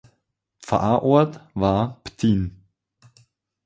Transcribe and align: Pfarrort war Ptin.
Pfarrort 0.63 1.39
war 1.53 2.01
Ptin. 2.03 2.59